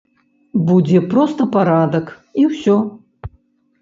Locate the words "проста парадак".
1.11-2.05